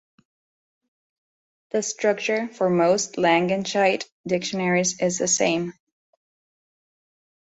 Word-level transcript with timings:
The 1.69 1.83
structure 1.83 2.47
for 2.47 2.71
most 2.71 3.17
Langenscheidt 3.17 4.09
dictionaries 4.27 4.99
is 4.99 5.19
the 5.19 5.27
same. 5.27 5.73